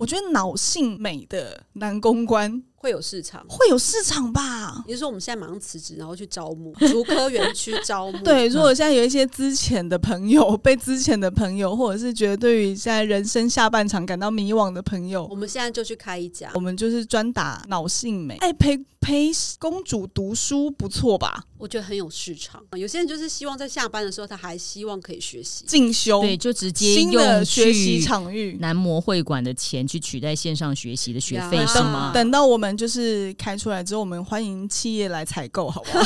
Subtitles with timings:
[0.00, 3.44] 我觉得脑性美的男公关会有市场。
[3.46, 4.82] 会有市场吧？
[4.86, 8.18] 你是说我们现在马上辞职，然后去招募 竹科园区招募？
[8.24, 16.60] 对，如果现在有一些之前的朋友，被之前的朋友，或者是觉得对于现在人生下半场感到迷惘的朋友我，们现在就去开一家我。
[16.60, 18.36] 们就是专打脑性美。
[18.36, 21.44] 哎，陪陪公主读书不错吧？
[21.58, 22.62] 我觉得很有市场。
[22.72, 25.64] 有些人就是希望在下班的时候，他还希望可以学习。
[25.66, 28.56] 进修对，就直接新的用学习场域。
[28.60, 32.12] 男模会馆的钱去取代线上学习的学费是吗？
[32.14, 36.04] 等到我们就是开出来之后，我们欢迎企业来采购，好不好？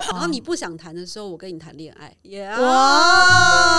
[0.12, 2.16] 然后你不想谈的时候，我跟你谈恋爱。
[2.22, 3.78] Yeah 哇！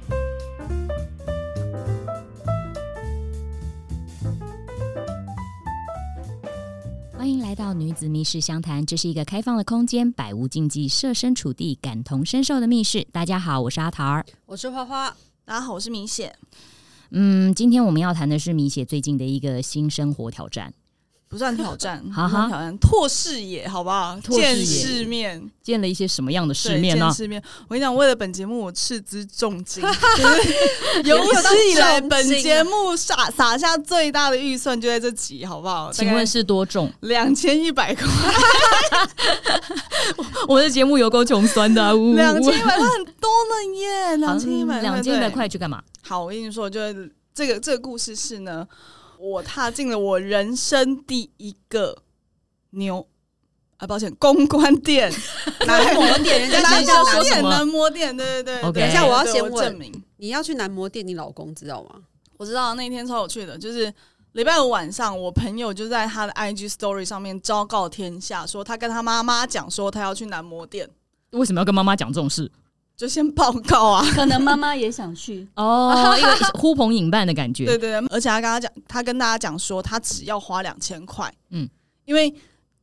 [7.18, 13.08] 欢迎来到女子密室相谈，这是一个开放的空间，百无禁忌，设身处地，感同身受的密室。
[13.12, 14.24] 大家好，我是阿桃儿。
[14.46, 15.10] 我是花花，
[15.44, 16.36] 大家好，我是明显，
[17.10, 20.72] 嗯，今天我们要谈的是米雪最近的一个新生活挑战，
[21.36, 24.18] 不算挑战，不 哈哈算挑战，拓视野，好不好？
[24.24, 27.14] 拓视野见世面，见了一些什么样的世面呢见？
[27.14, 27.44] 世面。
[27.68, 35.92] 我跟你讲，为了本节目，我斥资重金， 就是有史以来本节目撒撒下最大的预算就在这集，好不好？
[35.94, 36.90] 请问是多重？
[37.02, 38.06] 两千一百块？
[40.48, 44.16] 我的节目有够穷酸的、啊，两千一百块很多了耶！
[44.18, 45.84] 两千一百，两千一百块去干嘛？
[46.02, 48.66] 好，我跟你说，就是这个这个故事是呢，
[49.20, 52.04] 我踏进了我人生第一个
[52.72, 53.08] 牛
[53.78, 55.12] 啊，抱歉，公关店，
[55.68, 58.72] 男模店，人家男模店，男模店，对对对。
[58.72, 62.02] 等一下我要对先问证明，你要去男模店，你老公知道吗？
[62.38, 63.94] 我知道那天超有趣的，就是
[64.34, 70.90] 礼拜五晚上，我朋友就在他的 IG Story 上面昭告天下，说他跟他妈妈讲说他要去男模店，
[71.32, 72.52] 为什么要跟妈妈讲这种事？
[72.98, 74.06] 就先报告啊。
[74.14, 77.66] 可能妈妈也想去， 哦， 因为呼朋引伴的感觉。
[77.66, 81.70] 对对对，而且他跟他讲，他跟大家讲说，他只要花两千块，嗯嗯，
[82.06, 82.34] 因为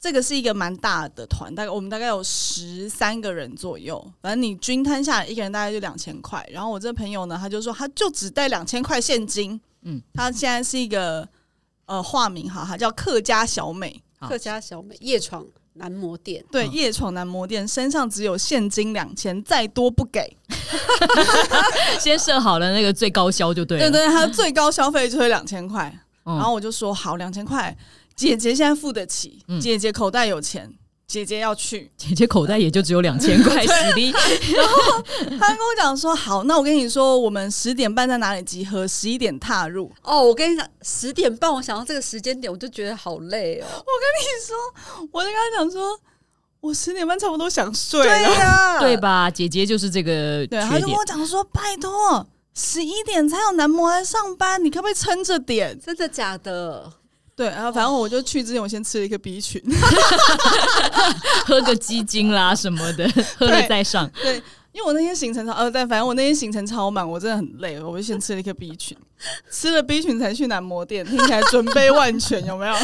[0.00, 6.44] 这个是一个蛮大的团，大概我们大概有十三个人左右，反正你均摊下来一个人大概就两千块。
[6.52, 11.28] 然后我这个朋友呢，他就说他就只带两千块现金，嗯嗯，他现在是一个
[11.86, 20.36] 呃化名哈，他叫客家小美，客家小美夜闯男模店，对，嗯夜闯男模店，身上只有现金两千，再多不给。
[21.98, 23.90] 先设好了那个最高消就对了。
[23.90, 25.92] 对对，他最高消费就是两千块。
[26.24, 27.76] 嗯然后我就说好，两千块，
[28.14, 30.72] 姐姐现在付得起，嗯姐姐口袋有钱，
[31.12, 31.90] 姐姐要去。
[31.94, 38.88] 姐姐口袋也就只有两千块， 实力他跟我讲说好，那我跟你说，我们十点半在哪里集合？
[38.88, 39.92] 十一点踏入。
[40.00, 43.66] 哦，我跟你讲，十点半，我想到这个时间点，我就觉得好累哦。
[43.68, 44.56] 我跟你说，
[45.12, 46.00] 我就跟他讲说，
[46.62, 48.30] 我十点半差不多想睡对了。
[48.30, 48.96] 呀，对？
[48.96, 49.30] 吧？
[49.30, 51.04] 姐姐就是这个对，他缺点就跟我。
[51.04, 55.78] 讲说，拜托，十一点才有男模来上班，你可不可以撑着点？
[55.78, 56.90] 真的假的？
[57.34, 59.60] 对，然后反正我就去之前，我先吃了一个 B 群。
[61.46, 64.10] 喝个鸡精啦什么的，喝了再上。
[64.22, 64.36] 对，
[64.72, 68.96] 因为我那天行程超呃，但反正我那天行程超满，我真的很累，我就先吃了一个 B 群，
[69.50, 72.74] 吃了 B 群才去男模店，听起来准备万全， 有没有？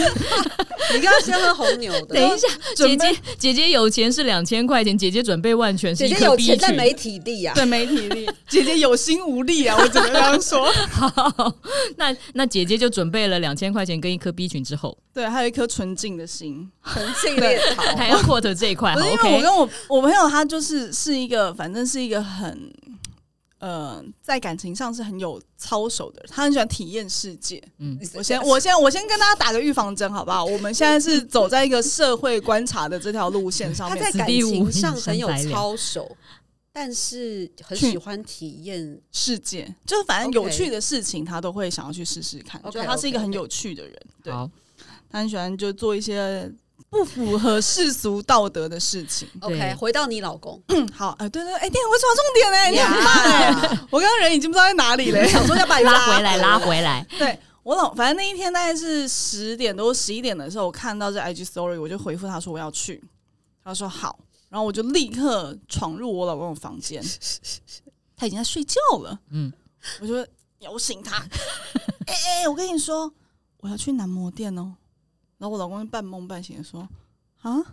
[0.94, 6.36] 你刚刚先喝红牛的，等一下，姐姐姐姐有钱是两千块钱，姐姐准备万全是姐一颗姐有。
[6.36, 7.54] 钱但没体力啊。
[7.54, 10.72] 对，没体力，姐姐有心无力啊， 我只能这样说。
[10.90, 11.54] 好，
[11.96, 17.82] 那那姐姐就准备了两千块钱跟一颗 B 群之后，对，还有一颗纯净的心，很尽力讨。
[17.96, 19.42] 还要 quote 这一块，好不是因为我。
[19.42, 22.72] 跟我我朋友他就是是一个，反正是一个很。
[23.58, 27.62] 呃，在感情上是很有操守的人，他很喜欢体验世界。
[27.78, 30.44] 嗯，我先，我先，我先跟大家打个预防针，好不好？
[30.44, 36.16] 我们现在是走在一个社会观察的这条路线上面他在，感情上很有操守，
[36.72, 39.00] 但是很喜欢体验。
[39.10, 42.60] 世界，就是反正有趣的事情，他都会想要去试试看。
[42.62, 44.32] OK，就他是一个很有趣的人，对，
[45.10, 46.48] 他很喜欢就做一些
[46.90, 49.28] 不符合世俗道德的事情。
[49.40, 56.06] OK，回到你老公，嗯，好，哎、对对，哎、店会抓重点哎、你很棒哎、我刚刚人已经不知道在哪里了、 想说要把你拉。
[56.06, 57.06] 回来，拉回来。
[57.18, 63.02] 对我老，反正那一天大概是十点多、十一点的时候，我看到这 IG story，我就回复他说我要去，
[63.62, 64.18] 他说好，
[64.48, 67.04] 然后我就立刻闯入我老公的房间，
[68.16, 69.52] 他已经在睡觉了，嗯，
[70.00, 70.26] 我就
[70.60, 71.18] 摇醒他，
[72.06, 73.12] 哎哎、我跟你说，
[73.58, 74.74] 我要去男模店哦，
[75.38, 76.86] 然后我老公就半梦半醒的说
[77.42, 77.64] 啊，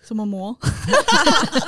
[0.00, 0.56] 什么魔？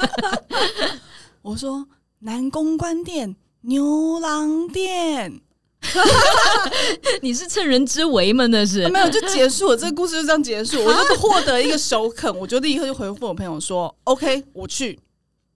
[1.43, 1.87] 我说
[2.21, 5.41] 南公关店、牛郎店。
[7.23, 8.45] 你是趁人之危吗？
[8.49, 10.83] 那是啊、没有就结束了，这个故事就这样结束。
[10.83, 14.99] 我就获得一个首肯，我就立刻就回复我朋友说：“OK，我去。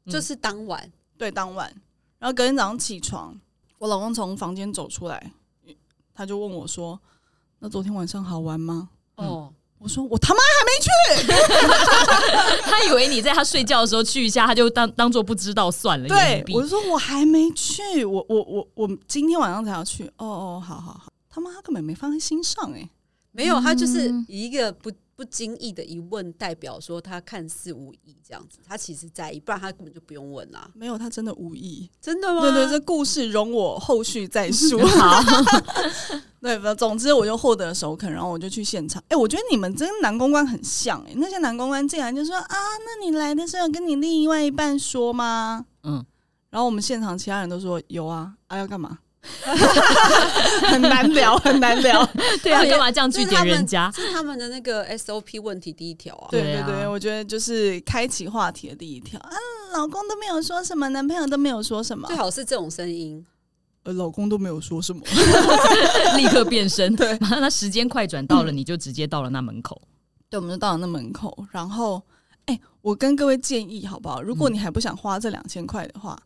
[0.05, 0.89] 嗯就是当晚，”
[1.19, 1.69] 对，当晚，
[2.19, 3.37] 然后隔天早上起床，
[3.79, 5.33] 我老公从房间走出来，
[6.15, 7.01] 他就问我说
[7.59, 8.89] ：“那昨天晚上好玩吗？
[9.17, 9.50] 哦，
[9.82, 11.32] 我说我他妈还没去，
[12.71, 16.06] 他以为你在他睡觉的时候去一下，他就当当做不知道算了。
[16.06, 20.05] 对我就说我还没去，我我我我今天晚上才要去。
[20.19, 22.87] 哦哦，好好好，他妈他根本没放在心上哎、
[23.32, 30.71] 没有，他就是一个不不经意的一问，代表说他看似无意这样子，他其实在意，不然他根本就不用问啦。
[30.75, 31.91] 没有，他真的无意。
[32.01, 32.41] 真的吗？
[32.41, 34.81] 对对，这故事容我后续再说。
[34.89, 35.23] 好，
[36.41, 39.05] 对，总之我就获得首肯，然后我就去现场。
[39.09, 45.67] 哎、我觉得你们跟男公关很像哎、那些男公关进来就说啊，那你来的时候跟你另外一半说吗？
[45.83, 46.03] 嗯，
[46.49, 49.01] 然后我们现场其他人都说有啊，啊要干嘛？
[50.71, 52.05] 很难聊，很难聊。
[52.43, 53.91] 对啊，干嘛这样据点这是他们人家？
[53.95, 56.29] 这是他们的那个 SOP 问题第一条啊。
[56.31, 59.31] 对啊对对对，我觉得就是开启话题的第一条啊，
[59.73, 63.25] 老公都没有说什么，男朋友都没有说什么最，好是这种声音。
[63.85, 65.03] 呃，老公都没有说什么。
[66.17, 66.95] 立刻变身。
[66.97, 69.81] 对马上他时间快转到了，你就直接到了那门口。
[70.29, 72.03] 对，我们就到了那门口，然后，
[72.47, 74.23] 哎、我跟各位建议好不好？
[74.23, 76.17] 如果嗯你还不想花这两千块的话，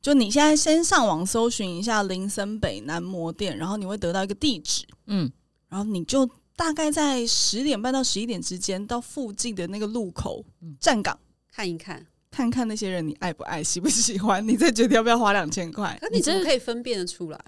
[0.00, 5.30] 就你现在先上网搜寻一下林森北男模店，然后你会得到一个地址，嗯，
[5.68, 11.18] 然后你就大概在十点半到十一点之间到附近的那个路口嗯站岗。
[11.50, 15.98] 看一看，看看那些人你爱不爱，喜不喜欢，你再决定要不要花两千块。
[16.00, 17.40] 可你怎么可以分辨得出来？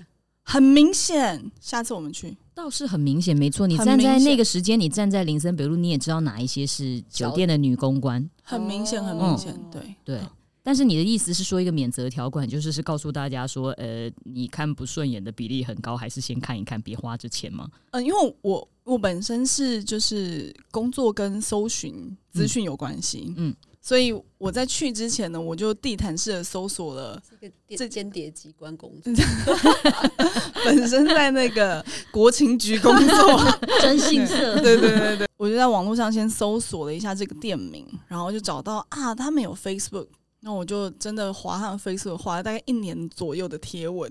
[0.43, 2.37] 很明显，下次我们去。
[2.53, 3.69] 倒是很明显，没错。
[3.69, 8.29] 你站在那个时间，你站在林森北路，你也知道哪一些是酒店的女公关。
[8.43, 10.29] 很明显，哦很明显，对嗯对嗯
[10.62, 17.69] 但是你的意思是说一个免责条款，就是是告诉大家说，呃，你看不顺眼的比例很高，还是先看一看，别花这钱吗？
[17.93, 27.23] 嗯，因为我我本身是就是工作跟搜寻资讯有关系，嗯嗯，所以我在去之前呢，我就地毯式的搜索了，
[27.69, 29.13] 这间谍机关工作，
[30.65, 33.41] 本身在那个国情局工作，
[33.81, 40.06] 真性色， 对对对对，我就在网络上先搜索了一下这个店名，然后就找到啊，他们有 Facebook。
[40.41, 44.11] 那我就真的划他们 Facebook，划了大概一年左右的贴文，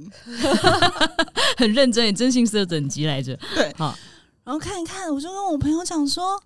[1.57, 3.35] 很认真，也真性色整集来着。
[3.55, 3.97] 对，好，
[4.43, 6.39] 然后看一看，我就跟我朋友讲说，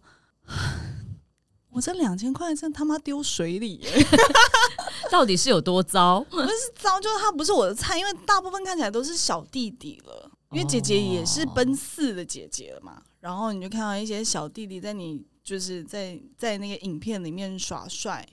[1.70, 4.08] 我这两千块真他妈丢水里耶！
[5.12, 6.22] 到底是有多糟？
[6.30, 13.02] 不是糟，就是它不是我的菜，因为大部分看起来都是小弟弟了，因为姐姐也是奔四的姐姐了嘛。
[13.20, 18.28] 然后你就看到一些小弟弟在你就是在在那个影片里面耍帅，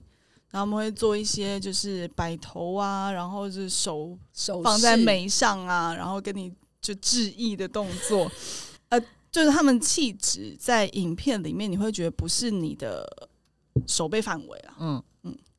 [0.50, 8.30] 然后我们会做一些就是摆头啊，然后就是手手放在眉上啊，然后跟你就致意的动作，
[8.88, 9.00] 呃，
[9.30, 13.28] 就是他们气质在影片里面，你会觉得不是你的
[13.86, 14.74] 手背范围啊。
[14.80, 15.02] 嗯，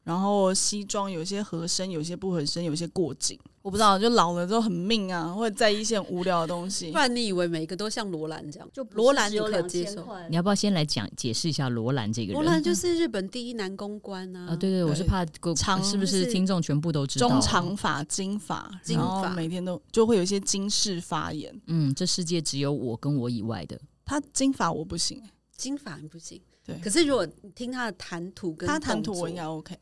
[0.04, 3.40] 然后西装有些合身，有些不合身，有些过紧。
[3.62, 6.98] 我不知道，就老了之后很命啊，会在意一些很无聊的东西不。
[6.98, 8.68] 然你以为每个都像罗兰这样？
[8.74, 10.08] 就罗兰你只有两可接受？
[10.30, 12.42] 你要不要先来讲解释一下罗兰这个人？
[12.42, 14.48] 罗兰就是日本第一男公关啊！
[14.50, 17.30] 啊，对对，我是怕够长是不是听众全部都知道？
[17.30, 21.54] 中长发、金发，金然后发每天都就会有一些金式发言。
[21.68, 23.80] 嗯，这世界只有我跟我以外的。
[24.04, 25.22] 他金发我不行，
[25.56, 29.78] 金发你不行，对可是如果你听他的谈吐跟他谈吐我应该 OK。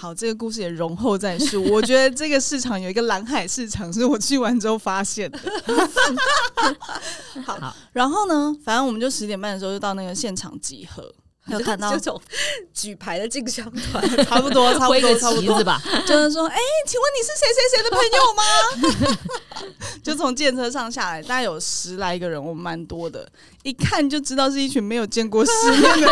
[0.00, 1.60] 好，这个故事也容后再述。
[1.72, 5.38] 我觉得这个市场有一个蓝海市场，是我去完之后发现的。
[7.44, 11.12] 好好，然后呢，反正我们就十点半的时候就到那个现场集合，
[11.52, 12.20] 有看到这种
[12.74, 15.64] 举牌的进香团， 差不多，差不多，差不多。
[15.64, 18.42] 吧，就是说，哎、请问你是谁谁谁的朋友吗？
[20.02, 23.28] 就从电车上下来，大概有十来个人，我们蛮多的，
[23.62, 26.08] 一看就知道是一群没有见过世面的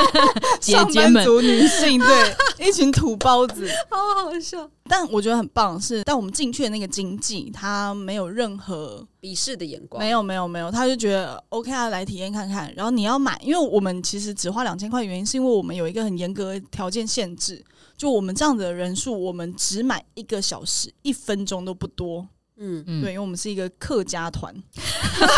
[0.61, 2.37] 姐上班族女性，对，
[2.69, 3.69] 一群土包子。
[3.89, 4.69] 好好笑。
[4.89, 12.73] 但我觉得很棒是，但我们进去的那个经济，他没有任何鄙视的眼光，没有没有没有，他就觉得 OK 啊，来体验看看。
[12.75, 17.65] 然后你要买，因为我们其实只花两千块，原因是因为我们有一个很严格的条件限制，
[17.97, 22.27] 就我们这样子的人数，我们只买一个小时，一分钟都不多。
[22.59, 24.55] 嗯，嗯，对，因为我们是一个客家团，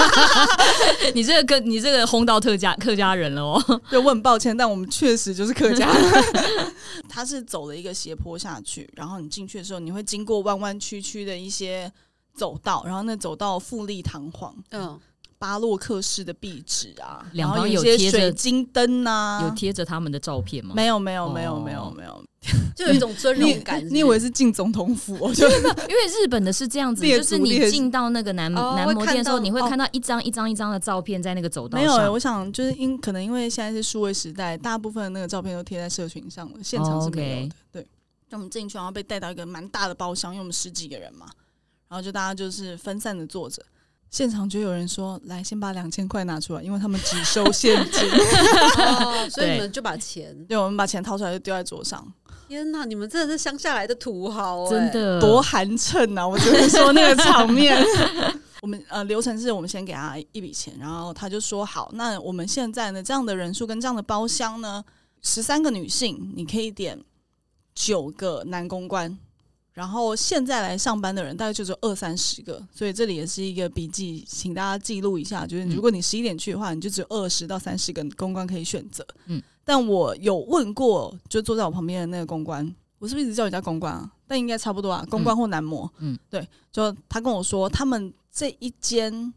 [1.14, 3.62] 你这个跟你这个轰到客家客家人了哦。
[3.90, 6.12] 对我很抱歉，但我们确实就是客家人。
[7.08, 11.92] 他是走了一个斜坡下去，然后你进去的时候，你会经过弯弯曲曲的一些
[12.34, 14.98] 走道，然后那走道富丽堂皇，嗯，
[15.38, 20.75] 巴洛克式的壁纸啊，两旁然后有一些有贴着水晶灯啊，有贴着他们的照片吗？
[20.75, 22.25] 没有没有没有哦没有没有，
[22.75, 23.87] 就有一种尊荣感。
[23.88, 25.16] 你以为是进总统府？
[25.21, 32.09] 我就因为日本的是这样子，就是你进到那个男哦男模店的时候，你会哦看到一张一张一张的照片在那个走道没有、欸？
[32.09, 37.54] 我想就是因可能因为现在是数位时代，大部分的那个照片都贴在社群上了，现场是没有的。
[37.71, 37.83] 对，
[38.28, 41.26] 就我们进去，然后被带到一个蛮大的包厢，因为我们十几个人嘛，
[41.88, 43.62] 然后就大家就是分散的坐着。
[44.10, 48.02] 现场就有人说：“来，先把两千块拿出来，因为他们只收现金。
[48.84, 52.06] 哦，所以你们就把钱”，对，我们把钱掏出来就丢在桌上，
[52.48, 56.26] 天哪，你们真的是乡下来的土豪、欸，真的多寒碜啊！
[56.26, 57.76] 我只能说那个场面。
[58.60, 64.84] 我们呃流程是我们先给他一笔钱，然后他就说好，那我们现在呢这样的人数跟这样的包厢呢，
[65.22, 66.98] 十三个女性，你可以点
[67.72, 69.16] 九个男公关，
[69.78, 79.06] 然后现在来上班的人大概就只有二三十个，所以这里也是一个笔记，请大家记录一下，就是如果你十一点去的话，你就只有二十到三十个公关可以选择。
[79.26, 84.12] 嗯，但我有问过，就坐在我旁边的那个公关，我是不是一直叫人家公关啊？
[84.26, 85.88] 但应该差不多啊，公关或男模。
[85.99, 89.32] 嗯，对，就他跟我说，他们这一间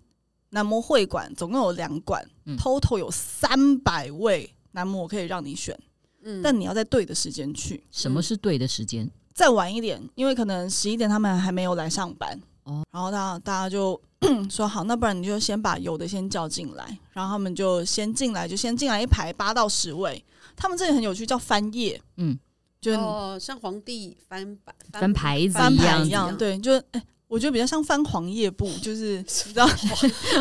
[0.49, 5.79] 男模会馆总共有两馆、嗯 t o t a l 有三百位男模可以让你选，
[6.23, 7.83] 嗯但你要在对的时间去。
[7.91, 9.07] 什么是对的时间？
[9.33, 13.99] 再晚一点，因为可能十一点他们还没有来上班哦然后大大家就
[14.49, 20.23] 说好，那不然你就先把有的先叫进来，然后他们就先进来，就先进来一排八到十位。
[20.55, 22.37] 他们这里很有趣，叫翻页，嗯，
[22.79, 29.65] 就哦，像皇帝翻版翻牌子翻一样牌一样，对，就是哎、我觉得比较像翻黄页布， 就是你知道，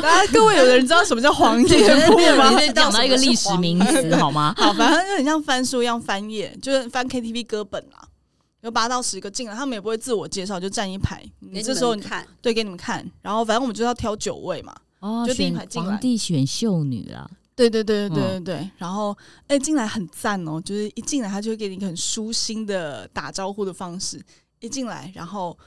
[0.03, 2.51] 大家各位有的人知道什么叫黄页布吗？
[2.75, 4.53] 讲到一个历史名词 好吗？
[4.59, 8.07] 好，反正就很像翻书一样翻页，就是翻 KTV 歌本啦。
[8.63, 11.25] 有八到十个进来，他们也不会自我介绍，就站一排。
[11.39, 14.75] 你这时候你看，对给你们看，然后反正我们就要挑九位嘛。
[15.01, 18.71] 哦，就第一选排进来皇帝选秀女啦，对对对对对嗯对对。
[18.77, 24.23] 然后哎，进来很赞哦，就是一进来他就会给你一个很舒心的打招呼的方式。
[24.61, 25.59] 一进来，然后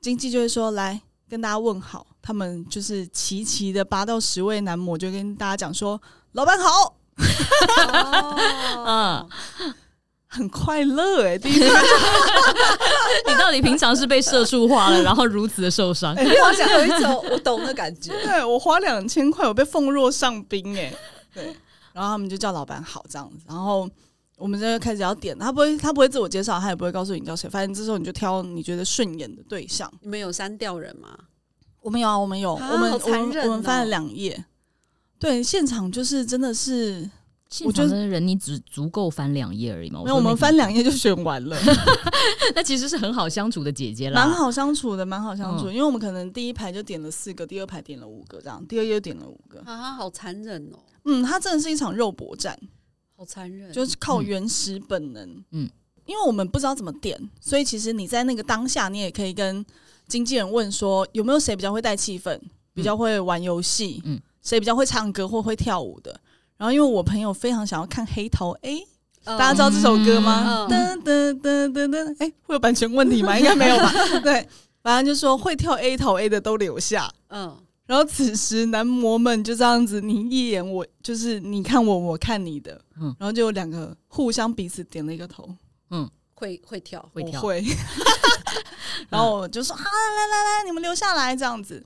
[0.00, 6.00] 经纪就会说来跟大家问好，他们就是齐齐的八到十位男模就跟大家讲说
[6.32, 6.96] 老板好，
[8.86, 9.28] 哦，
[10.30, 11.64] 很快乐哎、第一次
[13.26, 16.14] 你到底平常是被社畜花了，然后如此的受伤？
[16.14, 18.12] 有一种我懂的感觉。
[18.22, 20.94] 对我花两千块，我被奉若上宾哎、
[21.32, 21.44] 对，
[21.94, 23.88] 然后他们就叫老板好这样子，然后
[24.36, 29.90] 我们就开始要点，他不会他不会自我介绍，他也不会告诉你叫谁，反正这时候你就挑你觉得顺眼的对象。
[30.02, 31.08] 你们有删掉人吗？
[31.80, 34.44] 我们有啊，我们有，啊我们我们我们翻了哦两页，
[35.18, 37.08] 对，现场就是真的是，
[37.50, 40.02] 现场的人你只足够翻两页而已嘛？
[40.04, 41.56] 没有我们翻两页就选完了，
[42.54, 44.34] 那其实是很好相处的姐姐啦，蛮。
[44.34, 52.58] 好相处的，蛮好相处，嗯因为我们可能第一排就点了四个，第二排点了五个，这样，第二页就点了五个，啊，好残忍哦，嗯，它真的是一场肉搏战。
[53.16, 53.72] 好残忍。
[53.72, 55.26] 就是靠原始本能。
[55.28, 55.70] 嗯嗯，
[56.06, 59.64] 因为我们不知道怎么点，所以其实你在那个当下，你也可以跟
[60.06, 62.38] 经纪人问说，有没有谁比较会带气氛，
[62.74, 66.20] 比较会玩游戏，嗯嗯，谁比较会唱歌或会跳舞的。
[66.58, 68.74] 然后，因为我朋友非常想要看《黑桃 A》，
[69.24, 70.66] 嗯大家知道这首歌吗？
[70.68, 73.36] 嗯噔噔噔噔噔，哎，会有版权问题吗？
[73.38, 73.92] 应该没有吧？
[74.22, 74.46] 对，
[74.82, 77.10] 反正就说会跳 A 头 A 的都留下。
[77.28, 85.48] 嗯，然后此时男模们就这样子，你一眼我就是你看我，我看你的，嗯然后就有两个互相彼此点了一个头，
[85.90, 87.62] 嗯会会跳，会跳我会，
[89.10, 91.84] 然后我就说啊，来来来，你们留下来这样子。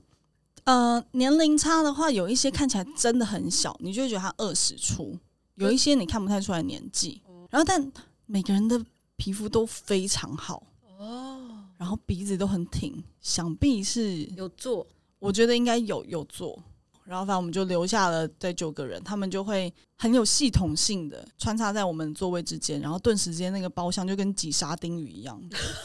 [0.65, 5.17] 呃，年龄差的话，有一些看起来真的很小，你就会觉得他二十出；
[5.55, 7.21] 有一些你看不太出来年纪。
[7.49, 7.91] 然后，但
[8.25, 8.83] 每个人的
[9.17, 10.63] 皮肤都非常好，
[10.97, 14.87] 哦，然后鼻子都很挺，想必是有做，
[15.19, 16.57] 我觉得应该有有做，
[17.05, 25.41] 然后反正我们就留下了这九个人，他们就会很有系统性的穿插在我们座位之间，然后顿时间那个包厢就跟挤沙丁鱼一样，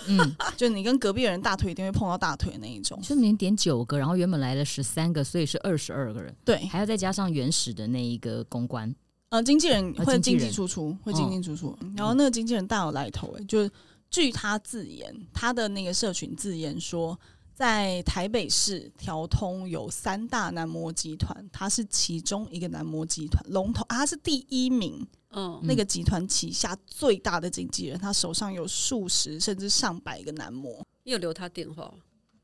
[0.07, 3.01] 嗯， 就你跟隔壁的人大腿一定会碰到大腿那一种。
[3.03, 8.95] 就你点九个，然后原本来了十三个，所以是二十二个人，对，还要再加上原始的那一个公关，
[9.31, 11.77] 呃，经纪人呃会进进出出，会进进出出。
[11.97, 13.69] 然后那个经纪人大有来头、欸，就
[14.11, 17.19] 据他自言，他的那个社群自言说，
[17.59, 25.05] 在台北市调通有三大男模集团，他是其中一个男模集团龙头，啊他是第一名。
[25.33, 30.87] 嗯，那个集团旗下最大的经纪人，他手上有数十甚至上百个男模。
[31.03, 31.93] 你有留他电话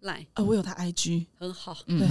[0.00, 2.08] 来，呃，我有他 IG，很好，嗯对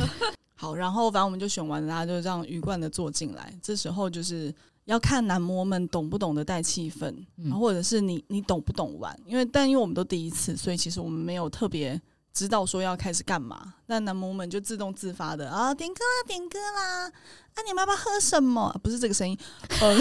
[0.55, 3.53] 好，然后反正我们就选完了，大家就这样鱼贯的坐进来。
[3.61, 4.55] 这时候就是
[4.85, 9.13] 要看男模们懂不懂得带气氛，嗯然后或者是你你懂不懂玩。
[9.25, 12.01] 因为但因为我们都第一次，所以其实我们没有特别
[12.33, 13.75] 知道说要开始干嘛。
[13.85, 18.63] 那男模们就自动自发的啊，点歌啦，点歌啦，啊，你们要不要喝什么？
[18.63, 19.37] 啊不是这个声音，
[19.81, 19.95] 呃，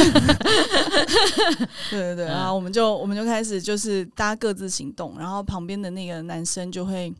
[1.90, 7.14] 对 对对，然后我们就我们就开始就是大家各自行动，然后旁边的那个男生就会。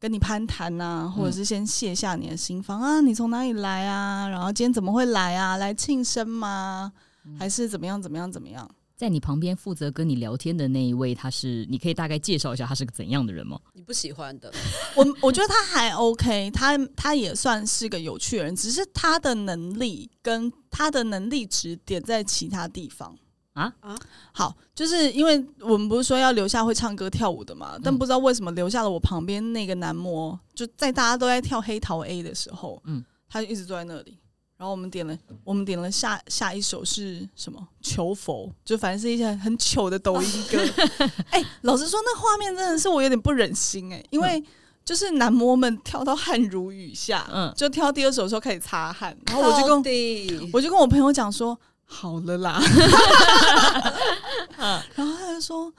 [0.00, 4.28] 跟你攀谈呐、或者是先卸下你的心防、啊，你从哪里来啊？
[4.28, 5.56] 然后今天怎么会来啊？
[5.56, 6.92] 来庆生吗？
[7.38, 8.68] 还是怎么样怎么样怎么样？
[8.96, 13.60] 在你旁边负责跟你聊天的那一位，他是你可以大概介绍一下他是个怎样的人吗？
[13.72, 14.52] 你不喜欢的，
[14.94, 23.16] 我我觉得他还 OK，他他也算是个有趣的人，只是他的能力跟他的能力值点在其他地方
[23.54, 23.98] 啊啊！
[24.32, 34.18] 好，就是因为我们不是说要留下会唱歌跳舞的嘛，但不知道为什么留下了我旁边那个男模，就在大家都在跳黑桃 A 的时候，嗯嗯，他就一直坐在那里。
[34.56, 37.66] 然后我们点了，我们点了下下一首是什么？
[37.82, 40.58] 求佛，就反正是一些很糗的抖音歌。
[41.30, 44.42] 哎、老实说，那画面真的是我有点不忍心哎、因为
[44.84, 47.48] 就是男模们跳到汗如雨下，嗯。
[47.48, 52.62] 嗯，就跳到第二首的时候开始擦汗，然后我就跟我就跟我朋友讲说，好了啦，
[54.94, 55.72] 然后他就说，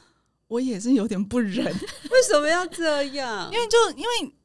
[0.48, 3.50] 我也是有点不忍，为什么要这样？
[3.54, 4.36] 因为就因为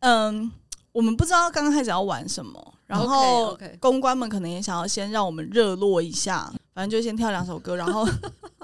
[0.00, 0.52] 嗯，
[0.92, 8.06] 我们不知道刚刚开始要玩什么，然后公关们可能也想要先让我们热络一下，反正就先跳两首歌，然后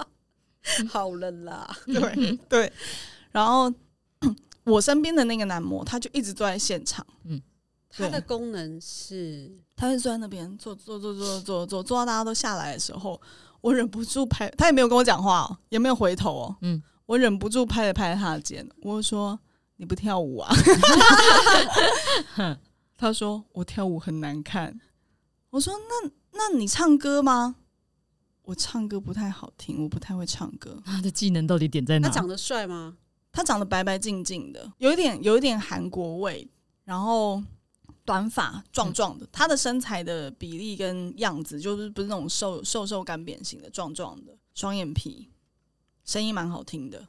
[0.90, 2.70] 好了啦， 对对，
[3.32, 3.72] 然后
[4.64, 7.40] 我身边的那个男模他就一直坐在现场，嗯，
[7.90, 9.50] 他的功能是？
[9.74, 13.18] 他会坐在那边坐坐坐坐坐坐坐到大家都下来的时候，
[13.62, 16.76] 我忍不住拍，他也没有跟我讲话、哦，也没有回头哦，嗯。
[16.76, 19.38] 嗯，我忍不住拍了拍他的肩，我就说
[19.76, 20.52] 你不跳舞啊？
[22.98, 24.78] 他说我跳舞很难看，
[25.50, 27.54] 我说那那你唱歌吗？
[28.42, 30.82] 我唱歌不太好听，我不太会唱歌。
[30.84, 32.14] 他的技能到底点在哪他？
[32.14, 32.96] 长得帅吗？
[33.30, 36.48] 他长得白白净净的，有一点有一点韩国味，
[36.82, 37.40] 然后
[38.04, 45.30] 短发壮壮的，他的身材的比例跟样子就是不是那种瘦瘦瘦干扁型的，壮壮的，双眼皮，
[46.04, 47.06] 声音蛮好听的，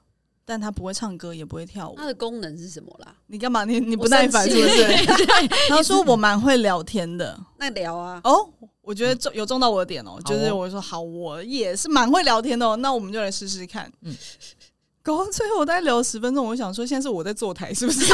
[0.50, 2.08] 但他不会唱歌，也不会跳舞它。
[2.08, 3.14] 的功能是什么啦？
[3.28, 3.64] 你干嘛？
[3.66, 4.84] 你你不耐烦是不是？
[5.70, 8.50] 他说我蛮会聊天的那聊啊，哦，
[8.82, 13.86] 我觉得中有中到我的点哦，就是我说好，我也是蛮会聊天的哦，那我们就来试试看。
[14.02, 14.18] 嗯嗯，
[15.02, 18.06] 搞到最后我大概聊了十分钟，我想说现在是我在坐台是不是？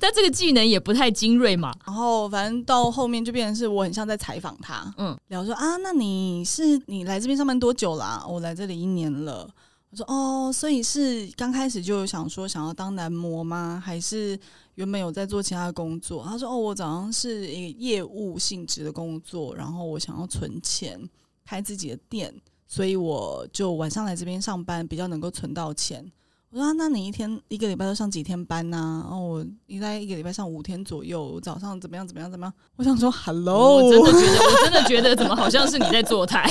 [0.00, 1.72] 但这个技能也不太精锐嘛。
[1.86, 8.24] 然后反正到后面就变成是我很像在采访他，嗯嗯，聊说啊，那你是你来这边上班多久啦？
[8.28, 9.48] 我来这里一年了。
[9.90, 13.80] 我说哦，所以是刚开始就有想说想要当男模吗？
[13.84, 14.38] 还是
[14.76, 16.24] 原本有在做其他的工作？
[16.26, 20.98] 他说哦，我早上是一个业务性质的工作，然后我想要存钱
[21.44, 22.34] 开自己的店，
[22.72, 26.02] 所以我就晚上来这边上班，比较能够存到钱。
[26.48, 32.52] 我说、啊、那你一天一个礼拜都上几天班呢、然后我应该一个礼拜上五天左右，我早上怎么样怎么样怎么样？
[32.76, 36.50] 我想说，Hello，我真的觉得，我真的觉得怎么好像是你在坐台。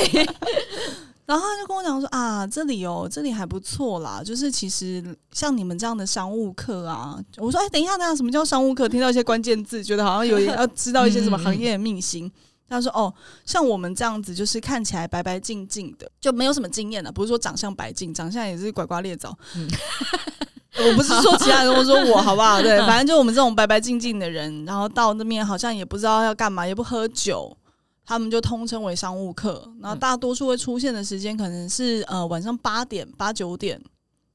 [1.26, 4.22] 然后他就跟我讲说啊，这里哦，这里还不错啦。
[4.24, 8.88] 就是其实像你们这样的商务课啊，我说哎，等一下，等一下，什么叫商务课？
[8.88, 12.32] 听到一些关键字，觉得好像有点 要知道一些什么行业的秘辛。
[12.72, 13.14] 他说哦，
[13.46, 19.38] 像我们这样子，就是看起来白白净净的，就没有什么经验的，不是说长相白净，长相也是拐瓜裂枣。
[19.56, 19.68] 嗯
[20.80, 22.62] 我不是说其他人，我说我好不好？
[22.62, 27.56] 对， 反正就我们这种白白净净的人，然后到那边好像也不知道要干嘛，也不喝酒，
[28.06, 29.70] 他们就通称为商务客。
[29.82, 33.80] 然后大多数会出现的时间可能是呃晚上八点、八九点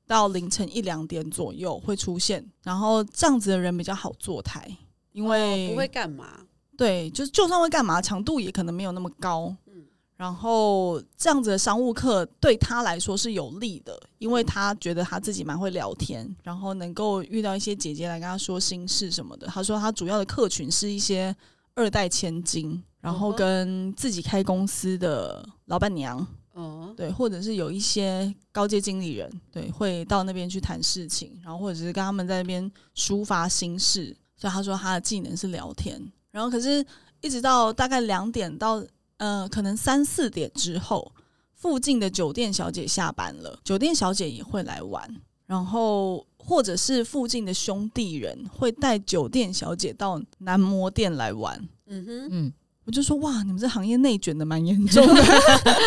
[0.06, 2.46] 到凌晨一两点左右会出现。
[2.62, 4.70] 然后这样子的人比较好坐台，
[5.12, 6.26] 因为、哦不会干嘛？
[6.76, 9.54] 对，就是就算会干嘛，强度也可能没有那么高。
[9.66, 9.84] 嗯
[10.16, 19.46] 然后这样子的商务课对他来说是有利的，因为他觉得他自己蛮会聊天，然后能够遇到一些姐姐来跟他说心事什么的。
[19.46, 21.36] 他说他主要的客群是一些
[21.74, 34.16] 二代千金，然后跟自己开公司的老板娘，哦，对，或者是有一些高阶经理人，对，会到那边去谈事情，然后或者是跟他们在那边抒发心事。
[34.38, 36.00] 所以他说他的技能是聊天，
[36.36, 36.84] 然后可是
[37.22, 38.84] 一直到大概两点到
[39.16, 41.10] 呃可能三四点之后，
[41.54, 51.58] 附近的酒店小姐下班了，酒店小姐也会来玩，然后或者是附近的兄弟人会带酒店小姐到男模店来玩。
[51.86, 52.52] 嗯哼，嗯，
[52.86, 55.24] 我就说哇，你们这行业内卷的蛮严重的。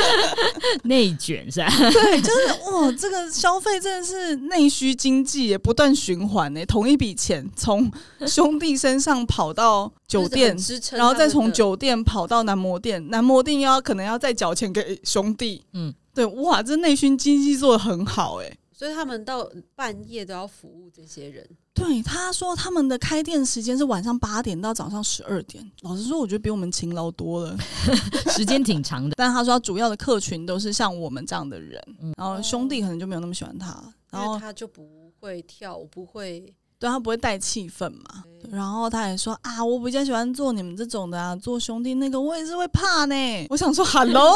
[0.84, 1.70] 内卷是吧？
[1.72, 6.66] 对，就是哇，这个消费真的是内需经济也不断循环呢。
[6.66, 7.90] 同一笔钱从
[8.28, 10.56] 兄弟身上跑到酒店
[10.92, 15.64] 然后再从酒店跑到男模店，男模店又要可能要再缴钱给兄弟。
[15.74, 18.58] 嗯嗯，对，哇，这内需经济做的很好哎。
[18.80, 21.46] 所以他们到半夜都要服务这些人。
[21.74, 25.70] 对，他说他们的开店时间是晚上八点到早上十二点。
[25.82, 27.58] 老实说，我觉得比我们勤劳多了。
[28.32, 29.16] 时间挺长的。
[29.18, 33.84] 但他说他主要的客群都是像我们这样的人，嗯然后兄弟可能就没有那么喜欢他。
[34.12, 36.40] 然后他就不会跳舞，不会
[36.80, 38.24] 对他不会带气氛嘛。
[38.50, 43.16] 然后他也说啊，我比较喜欢做你们这种的啊，做兄弟那个我也是会怕呢。
[43.50, 44.34] 我想说，Hello，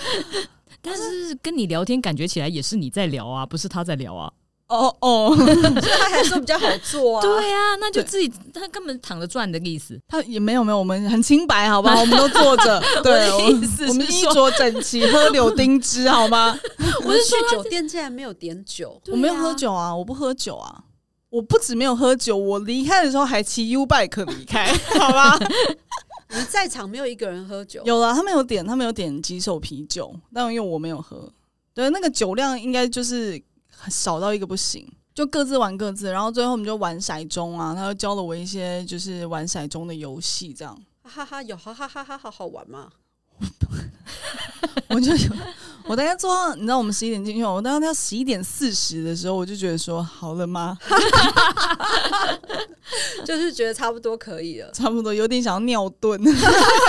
[0.82, 4.32] 但是跟你聊天感觉起来也是你在聊啊，不是他在聊啊。
[4.68, 7.22] 哦哦， 所以他还说比较好做啊。
[7.22, 10.00] 对啊，那就自己他根本躺着赚的意思。
[10.06, 11.98] 他也没有没有，我们很清白，好不好？
[12.00, 13.32] 我们都坐着，对，
[13.88, 16.56] 我们衣着整齐，喝柳丁汁，好吗？
[17.04, 20.84] 我是去酒店竟然没有点酒，我没有喝酒啊，我不喝酒啊。
[21.30, 25.38] 我不止没有喝酒，我离开的时候还骑 U bike 离开，好吧？
[26.30, 31.30] 你们在场没有一个人喝酒，有了，他们有点，他们有点几手啤酒，但因为我没有喝，
[31.74, 33.42] 对，那个酒量应该就是
[33.88, 40.80] 少到一个不行，就各自玩各自，然后最后我们就玩骰盅啊，他就教了我一些就是玩骰盅的游戏，这样。
[41.02, 42.88] 哈哈哈，有哈哈哈哈，好好玩吗？
[44.88, 45.32] 我就有，
[45.86, 50.76] 我大概做到，你知道我们十一点进去，我大概到十一点四十的时候，我就觉得说好了吗？
[53.24, 54.70] 就是觉得差不多可以了。
[54.72, 56.18] 差不多有点想要尿遁。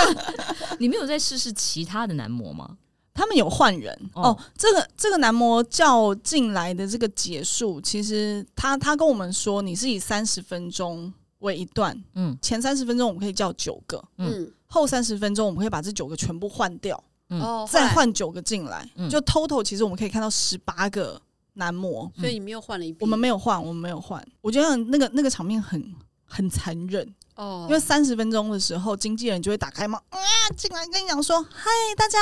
[0.78, 2.76] 你没有再试试其他的男模吗？
[3.14, 17.40] 他们有换人哦哦这个这个男模叫进来的这个结束，其实他他跟我们说，你是以三十分钟为一段，嗯前三十分钟我们可以叫九个，嗯嗯，后三十分钟我们可以把这九个全部换掉，嗯。
[17.40, 18.10] 哦，再换。
[18.12, 19.08] 九个进来，嗯。
[19.10, 21.20] 就 total 其实我们可以看到十八个
[21.52, 22.98] 男模，所以你们又换了一批。
[23.00, 27.06] 我们没有换，我们没有换，我觉得那个那个场面很很残忍，
[27.36, 30.18] 哦，因为三十分钟的时候，经纪人就会打开嘛啊
[30.56, 32.18] 进来跟你讲说：“嗨，大家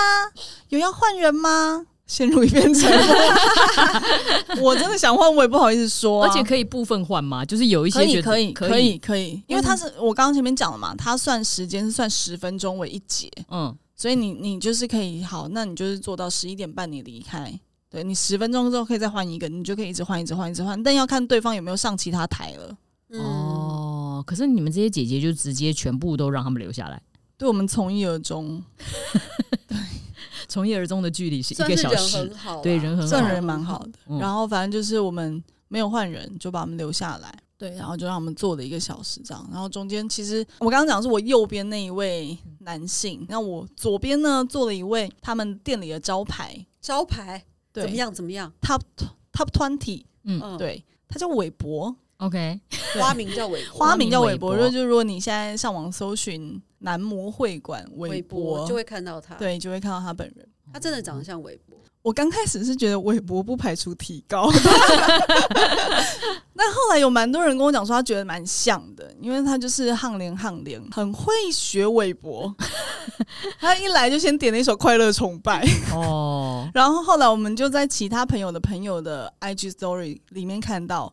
[0.71, 2.91] 有要换人吗？”陷入一片沉
[4.57, 4.59] 默。
[4.61, 7.45] 我真的想换，我也不好意思说啊、而且可以部分换吗？
[7.45, 17.61] 就是有一些可以觉得可以可可以可以，因为他是我刚刚前面讲了嘛，他算时间是算十分钟为一节，嗯所以你你就是可以好，那你就是做到十一点半你离开。
[17.89, 22.77] 对你十分钟之后可以再换一个，你就可以一直换，一直换，一直换，但要看对方有没有上其他台了。
[23.11, 27.03] 嗯，哦，可是你们这些姐姐就直接全部都让他们留下来，
[27.37, 28.63] 对我们从一而终，
[30.51, 33.93] 从一而终的距离是一个小时很，好啊，对人很好算人蛮好的。
[34.09, 37.33] 嗯然后反正就是我们没有换人，就把我们留下来。
[37.57, 39.47] 对，然后就让我们坐了一个小时这样。
[39.53, 48.15] 然后中间其实我刚刚讲的是我右边那一位男性，那我左边呢坐了一位他们店里的招牌，招牌对怎么样？
[48.15, 48.81] 怎么样？？Top
[49.31, 52.59] Top Twenty，嗯嗯，，对，他叫韦伯，，OK，
[52.99, 54.53] 花名叫韦伯花名叫韦伯。
[54.53, 60.47] 韦伯就就如果你现在上网搜寻男模会馆韦韦伯，就会看到他，，对，就会看到他本人。
[60.73, 61.79] 他真的长得像韦伯。
[62.03, 64.49] 我刚开始是觉得韦伯不排除提高，
[66.57, 72.55] 但后来有蛮多人跟我讲说，他觉得蛮像的，因为他就是汉联汉联，很会学韦伯。
[73.61, 75.63] 他一来就先点了一首《快乐崇拜》，
[75.95, 81.13] 哦，然后后来我们就在其他朋友的朋友的 IG Story 里面看到，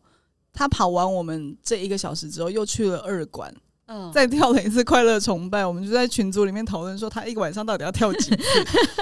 [0.54, 3.54] 他跑完我们这一个小时之后，又去了二馆，
[3.90, 8.38] 嗯，再跳了一次快乐崇拜，我们就在群组里面讨论说他一个晚上到底要跳几次。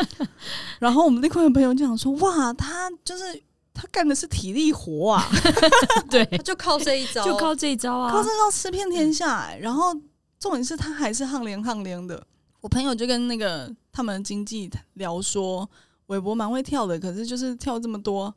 [0.78, 3.42] 然后我们那块的朋友就想说，哇，他就是
[3.74, 5.28] 他干的是体力活啊，
[6.08, 9.58] 对， 就靠这一招，就靠这一招啊靠这，招吃遍天下、欸。
[9.60, 9.92] 然后
[10.38, 12.24] 重点是他还是항连항连的。
[12.60, 15.68] 我朋友就跟那个他们的经纪聊说，
[16.06, 18.32] 韦伯蛮会跳的，可是就是跳这么多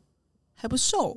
[0.55, 1.15] 还不瘦。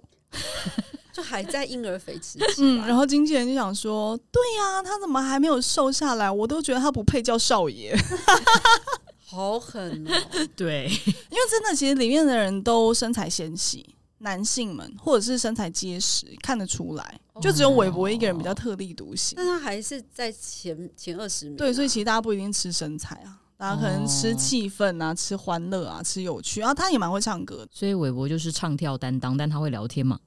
[1.13, 6.31] 就还在婴儿肥吃期嗯，然后经纪人就想说，对呀、他怎么还没有瘦下来？
[6.31, 7.95] 我都觉得他不配叫少爷。
[9.25, 10.11] 好狠哦！
[10.55, 17.21] 对，因为真的，其实里面的人都身材纤细，男性们或者是身材结实，看得出来。
[17.41, 19.35] 就只有韦伯一个人比较特立独行。
[19.37, 26.61] 但他还是在前前二十名啊，对，所以其实大家不一定吃身材啊，大家可能吃哦气氛啊，吃欢乐啊，吃有趣。
[26.61, 30.19] 然后他也蛮会唱歌的，所以韦伯就是唱跳担当，但他会聊天嘛？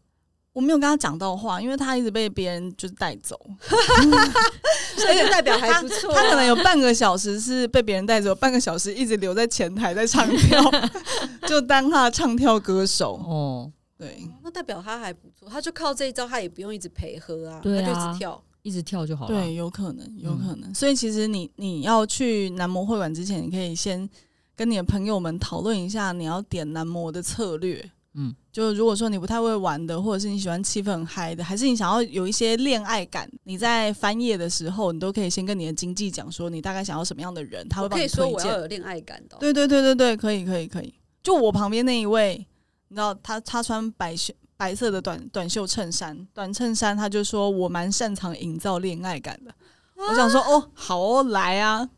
[0.55, 3.37] 我没有跟他讲到话，因为他一直被别人就是带走，
[4.95, 6.15] 所以就代表还不错啊。
[6.15, 10.63] 他可能有半个小时是被别人带走，半个小时一直留在前台在唱跳，
[11.45, 13.15] 就当他的唱跳歌手。
[13.15, 18.41] 哦，对，那代表他还不错，他就靠这一招，他也不用一直陪喝啊他就一直跳。
[18.61, 19.35] 一直跳就好了。
[19.35, 20.73] 对，有可能，有可能。
[20.73, 24.09] 所以其实你你要去男模会馆之前，你可以先
[24.55, 27.91] 跟你的朋友们讨论一下你要点男模的策略。
[28.17, 38.51] 嗯，就如果说你不太会玩的，或者是你喜欢气氛很嗨的，还是你想要有一些恋爱感，你在翻页的时候，你都可以先跟你的经纪讲说你大概想要什么样的人，他会帮我可以说你推荐。
[38.51, 40.93] 我要有恋爱感的哦、对对对对对，可以可以可以。
[41.21, 42.47] 就我旁边那一位，
[42.87, 49.53] 你知道他他穿白袖白色的短短袖衬衫，短衬衫，他就说我蛮擅长营造恋爱感的。
[49.97, 51.89] 我想说哦，好哦，来啊，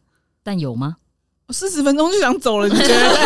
[0.42, 0.96] 但有吗？
[1.46, 3.18] 我四十分钟就想走了，你觉得？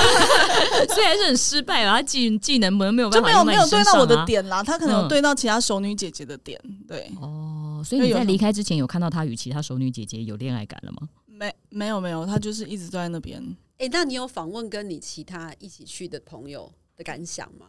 [0.87, 4.25] 所以还是很失败啊，他技技能没没有办法就没有没有对到我的。
[4.25, 11.09] 点啦，他可能有嗯对到其他熟女姐姐的点，对，哦，所以你在离开之前有看到他与其他熟女姐姐有恋爱感了吗？
[11.27, 13.43] 没没有没有，他就是一直坐在那边。
[13.79, 17.65] 哎、那你有访问跟你其他一起去的朋友的感想吗？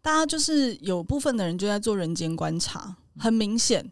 [0.00, 3.84] 大家就是有部分的人就在做人间观察，很明显，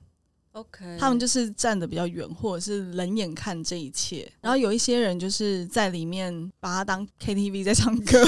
[0.52, 4.30] OK，他们就是站的比较远，或者是冷眼看这一切。
[4.40, 8.20] 然后有一些人就是在里面把它当 KTV 在唱歌，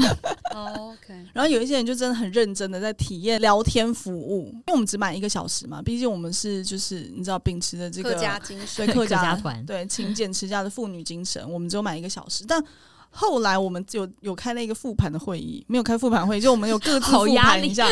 [0.54, 8.86] 哦 OK，然后有一些人就真的很认真的在体验聊天服务，因为我们只买一个小时嘛，毕竟我们是就是你知道秉持的这个客家精神。
[8.86, 9.64] 对客家团。
[9.64, 12.62] 对勤俭持家的妇女精神，我们只有买一个小时，但。
[13.10, 17.88] 后来我们有有开了一个复盘的会议，没有开复盘会议，就我们有各自 复盘一下，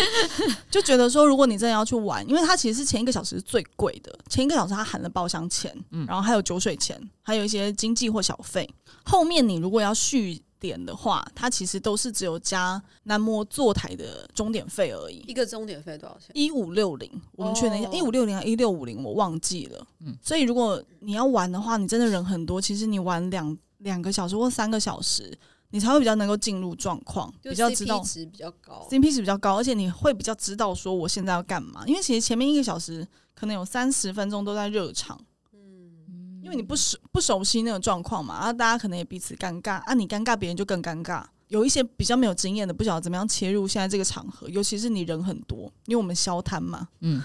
[0.71, 8.69] 就觉得说，如果你真的要去玩，因为它其实是前一个小时是最贵的，前一个小时它含了包厢钱，嗯然后还有酒水钱，还有一些经济或小费。
[9.05, 15.25] 后面你如果要续点的话，它其实都是只有加南摩坐台的钟点费而已。
[15.27, 16.31] 一个钟点费多少钱？
[16.35, 19.87] 一五六零，我们确认一下，哦一五六零还一六五零，我忘记了。
[20.01, 25.37] 嗯所以如果你要玩的话，你真的人很多，其实你玩两两个小时或三个小时，
[25.71, 28.89] 你才会比较能够进入状况，比较知道 CP 值比较高。
[28.91, 31.85] CP 值比较高，而且你会比较知道说我现在要干嘛。
[31.87, 35.21] 因为其实前面一个小时可能有三十分钟都在热场，
[35.53, 41.25] 嗯，因为你不熟不熟悉那个状况嘛，然啊，大家可能也彼此尴尬，啊，你尴尬，别人就更尴尬。
[41.49, 47.23] 有一些比较没有经验的，不晓得怎么样切入现在这个场合，尤其是你人很多，因为我们消摊嘛，嗯，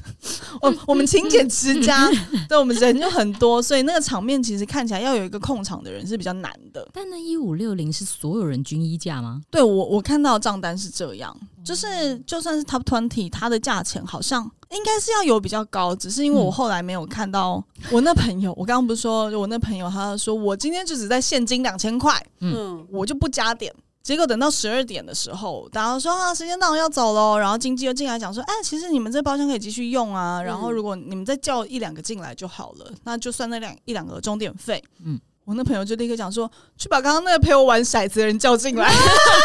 [0.60, 2.08] 我我们勤俭持家，
[2.48, 6.88] 对，我们人就很多，所以那个场面其实看起来要有一个控场的人是比较难的。
[6.92, 9.42] 但那一五六零是所有人均衣价吗？
[9.50, 11.36] 对我我看到账单是这样，
[11.66, 23.74] 就是就算是 Top Twenty，它的价钱好像应该是要有比较高，只是因为我嗯后来没有看到我那朋友，我刚刚不是说我那朋友他说我今天就只在现金两千块，嗯，我就不加点。
[24.04, 27.36] 结果等到十二点的时候，大家说啊，时间到了要走喽。
[27.36, 30.40] 然后经纪又进来讲说，哎，其实你们这包厢可以继续用啊。
[30.40, 34.80] 然后如果你们再叫一两个进来就好了，那就算那两一两个钟点费。
[35.00, 38.92] 嗯嗯，我那朋友就立刻讲说，去把刚刚那个陪我玩骰子的人叫进来，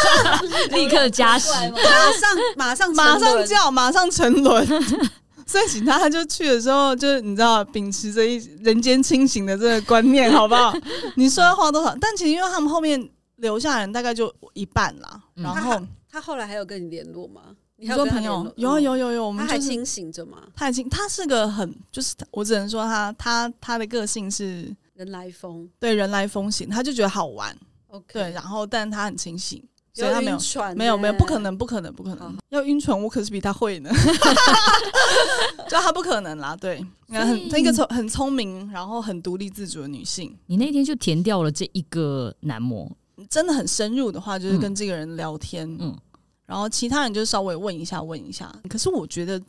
[0.74, 1.74] 立刻加时，马
[2.12, 4.66] 上马上马上叫，马上沉沦。
[5.46, 10.74] 所以请他他就去的时候，就是你知道，秉持着一人间清醒的这个观念，好不好？
[11.16, 11.96] 你说要花多少？
[12.00, 15.80] 但其实因为他们后面留下人大概就一半啦，嗯然后。
[16.10, 17.40] 他后来还有跟你联络吗？
[17.76, 20.38] 你你还有跟他说朋友有啊有有有，我们还清醒着吗？
[20.54, 24.70] 他已经他是个很就是我只能说他他他的个性是
[25.02, 25.68] 人来疯。
[25.78, 27.56] 对人来疯型，他就觉得好玩
[27.88, 29.62] ，，OK，对，然后但他很清醒，
[29.92, 32.16] 所以他没有晕船没有没有不可能不可能不可好。
[32.16, 33.90] 能要晕船，我可是比他会呢，
[35.68, 42.90] 就他不可能啦，对，很所以她一个聪很聪明，然后很独立自主的女性，你那天就填掉了这一个男模，
[43.28, 44.60] 真的很深入的话，就是嗯。
[44.60, 45.96] 跟这个人聊天，嗯。
[46.44, 48.52] 然后其他人就稍微问一下问一下。
[48.68, 49.40] 可是我觉得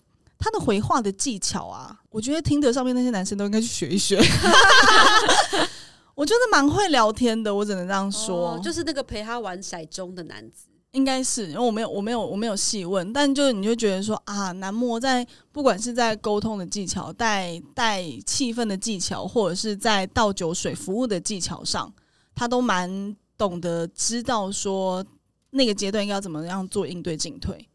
[0.44, 4.20] 他的回话的技巧啊，我觉得听得上面那些男生都应该去学一学。
[6.16, 21.90] 我觉得蛮会聊天的，我只能这样说，哦就是那个陪他玩骰盅的男子，应该是，因为我没有我没有我没有细问，但就你就觉得说啊，男模在不管是在沟通的技巧、带带气氛的技巧，或者是在倒酒水服务的技巧上，
[22.36, 25.04] 他都蛮懂得知道说
[25.52, 27.66] 那个阶段应该要怎么样做应对进退。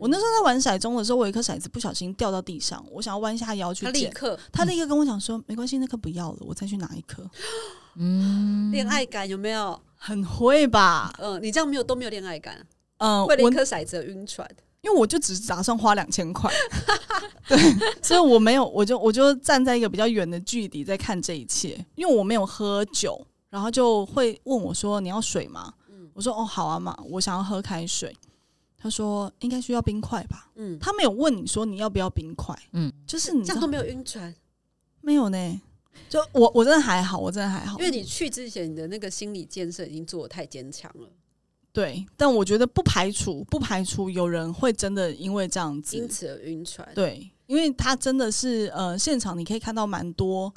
[0.00, 7.28] 我那时候在玩骰盅的时候，我有一颗骰子不小心掉到地上，我想要弯下腰去捡，他立刻他立刻跟我讲说：“没关系，那颗不要了，我再去拿一颗。
[7.96, 11.12] 嗯，恋爱感有没有？”很会吧？
[11.18, 12.64] 嗯，你这样没有都没有恋爱感，
[12.98, 14.48] 嗯、为了我一颗骰子而晕船，
[14.80, 16.48] 因为我就只是打算花两千块，
[17.48, 17.58] 对，
[18.00, 28.16] 所以我没有，我就我就站在一个比较远的距离在看这一切，因为我没有喝酒，然后就会问我说：“你要水吗？”嗯我说：“哦，好啊嘛，我想要喝开水。”
[28.78, 32.88] 他说：“应该需要冰块吧？”嗯，他没有问你说你要不要冰块，嗯。
[32.88, 34.34] 嗯，就是你这样都没有晕船，
[35.00, 35.60] 没有呢。
[36.08, 41.08] 就我我真的还好，我真的还好，因为你去之前你的那个心理建设已经做的太坚强了，
[41.72, 46.88] 对，但我觉得不排除不排除有人会真的因为这样子，因此而晕船。
[46.94, 50.54] 对，因为他真的是呃，现场你可以看到蛮多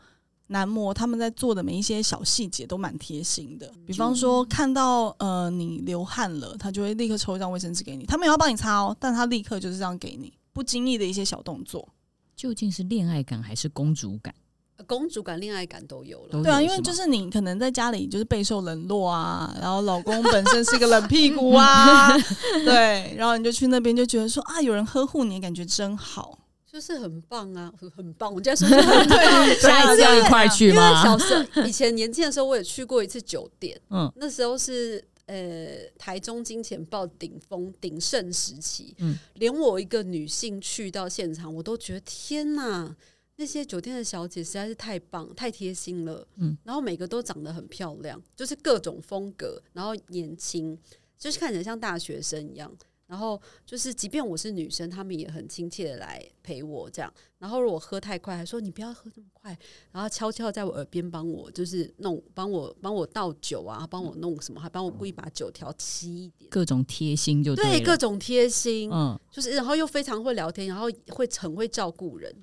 [0.52, 11.88] 男模他们在做的每一些小细节都蛮贴心的，比方说看到呃你流汗了，他就会立刻抽一张卫生纸给你，他没有要帮你擦哦，但他立刻就是这样给你，不经意的一些小动作。
[12.36, 14.36] 究竟是恋爱感还是公主感？
[14.76, 16.44] 呃公主感、恋爱感都有了。
[16.44, 22.10] 对啊，因为就是你可能在家里就是备受冷落啊，然后老公本身是个冷屁股啊，
[22.66, 26.38] 对，然后你就去那边就觉得说啊，有人呵护你，感觉真好。
[26.72, 28.34] 就是很棒啊，很棒！
[28.34, 29.20] 我现在说就很棒。
[29.60, 31.04] 下一次要一块去因为吗？
[31.04, 42.96] 小时候以前年轻的时候，我也去过一次酒店，嗯，那时候是呃台中金钱豹顶峰鼎盛时期，嗯连我一个女性去到现场，我都觉得天哪！
[43.36, 50.78] 那些酒店的小姐实在是太棒、太贴心了，嗯，然后每个都长得很漂亮，就是各种风格，然后年轻，
[51.18, 52.72] 就是看起来像大学生一样。
[53.12, 57.14] 然后就是，即便我是女生，他们也很亲切的来陪我这样。
[57.38, 59.58] 然后如果喝太快，还说你不要喝这么快，
[59.92, 66.50] 然后悄悄在我耳边帮我就是弄，帮我帮我倒酒啊，帮我弄什么，还帮我故意把酒调稀一点。
[66.50, 72.34] 各种贴心就对，了各种贴心，嗯，就是然后又非常会聊天，然后会很会照顾人，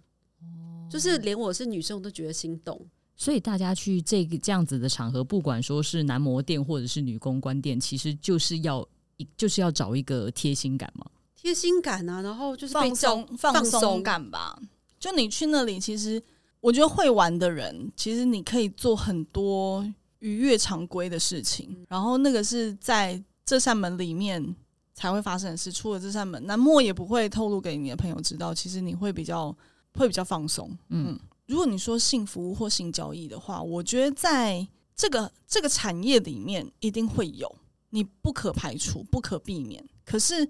[0.42, 2.86] 哦就是连我是女生我都觉得心动。
[3.16, 8.97] 所以大家去这个这样子的场合，不管说是男模店或者是女公关店，其实就是要一
[9.36, 11.06] 就是要找一个贴心感嘛。
[11.34, 14.60] 贴心感啊，然后就是放松放松感吧。
[14.98, 16.20] 就你去那里，其实
[16.60, 19.86] 我觉得会玩的人，其实你可以做很多
[20.18, 24.56] 逾越常规的事情，然后那个是在这扇门里面
[24.94, 25.70] 才会发生的事。
[25.70, 28.52] 出了这扇门，那莫也不会透露给你的朋友知道。
[28.52, 29.56] 其实你会比较
[29.94, 30.68] 会比较放松。
[30.88, 37.54] 嗯嗯，如果你说性服务或性交易的话，我觉得在这个这个产业里面一定会有，
[37.90, 39.84] 你不可排除、不可避免。
[40.04, 40.48] 可是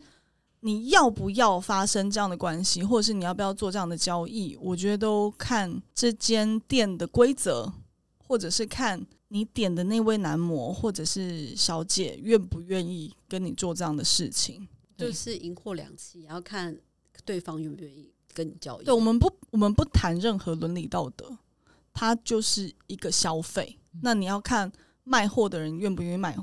[0.60, 7.72] 你要不要发生这样的关系，或者是你要不要做这样的交易，我觉得都看这间店的规则，
[8.26, 14.66] 或者是看你点的那位男模或者是小姐愿不愿意跟你做这样的事情。
[14.96, 16.76] 就是赢货两期，然后看
[17.24, 18.84] 对方愿不愿意跟你交易。
[18.84, 21.38] 对，我们不，我们不谈任何伦理道德，
[21.94, 23.78] 它就是一个消费。
[24.02, 24.72] 那你要看
[25.04, 26.36] 卖货的人愿不愿意卖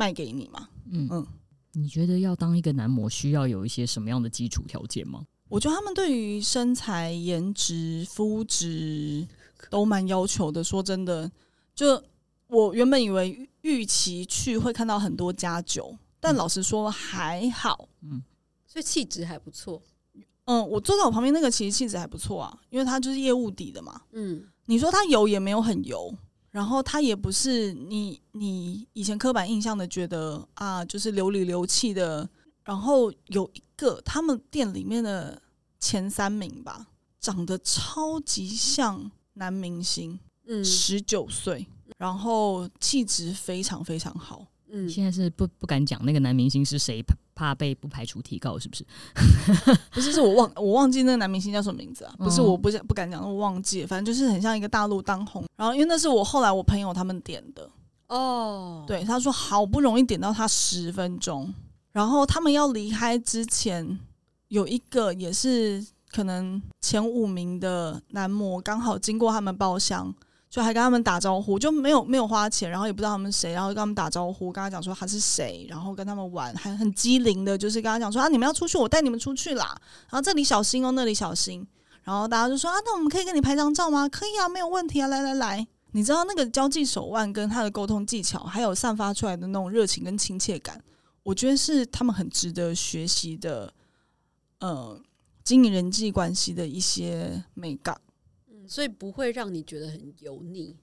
[0.00, 0.66] 卖给你嘛？
[0.90, 1.26] 嗯嗯
[1.72, 5.26] 你觉得要当一个男模，需要有一些什么样的基础条件吗？
[5.50, 9.28] 我觉得他们对于身材、颜值、肤质
[9.68, 10.64] 都蛮要求的。
[10.64, 11.30] 说真的，
[11.74, 12.02] 就
[12.46, 17.86] 我原本以为预期去会看到很多加酒，但老实说还好。
[18.00, 18.22] 嗯
[18.66, 19.82] 所以气质还不错。
[20.46, 24.00] 嗯，我坐在我旁边那个其实气质还不错啊，因为他就是业务底的嘛。
[24.12, 26.12] 嗯，你说他油也没有很油，
[26.50, 32.28] 然后他也不是你你以前刻板印象的觉得啊，就是流里流气的。
[32.62, 35.40] 然后有一个他们店里面的
[35.80, 36.86] 前三名吧，
[37.18, 44.46] 长得超级像男明星，嗯十九岁，然后气质非常非常好。
[44.68, 47.02] 嗯，现在是不不敢讲那个男明星是谁，
[47.40, 48.84] 怕怕被不排除提告，是不是？
[49.92, 52.14] 不是，是我忘我忘记那个男明星叫什么名字啊？
[52.18, 55.44] 不是，嗯我不想不敢讲，我忘记了，反正就是很像一个大陆当红。
[55.56, 57.66] 然后因为那是我后来我朋友他们点的，
[58.08, 61.52] 哦，，对，他说好不容易点到他十分钟，
[61.92, 63.98] 然后他们要离开之前，
[64.48, 70.14] 有一个也是可能前五名的男模刚好经过他们包厢，
[70.50, 79.66] 就还跟他们打招呼，就没有没有花钱，然后也不知道他们谁，然后跟他们打招呼，跟他讲说他是谁，然后跟他们玩，还很机灵的，就是跟他讲说啊你们要出去，我带你们出去啦，
[80.10, 81.64] 然后这里小心哦，那里小心，
[82.02, 84.08] 然后大家就说啊那我们可以跟你拍张照吗？
[84.08, 85.66] 可以啊，没有问题啊，来来来。
[85.92, 90.82] 你知道那个交际手腕跟他的沟通技巧，还有散发出来的那种热情跟亲切感，
[91.22, 93.72] 我觉得是他们很值得学习的。
[94.60, 95.00] 呃，
[95.42, 97.98] 经营人际关系的一些美感，
[98.70, 100.76] 所以不会让你觉得很油腻。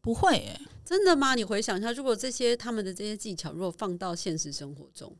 [0.00, 1.34] 不会诶、真的吗？
[1.34, 5.14] 你回想一下，如果这些他们的这些技巧，如果放到现实生活中，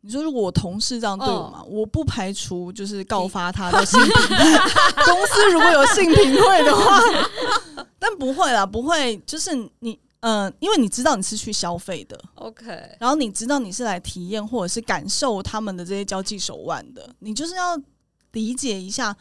[0.00, 1.50] 你说如果我同事这样对我哦。
[1.50, 4.10] 嘛，我不排除就是告发他的性平
[5.04, 7.00] 公司如果有性平会的话，
[7.98, 12.66] 但不会啦，不会，就是你呃，因为你知道你是去消费的，OK，
[13.00, 17.74] 然后你知道你是来体验或者是感受他们的这些交际手腕的，你就是要
[18.32, 19.16] 理解一下，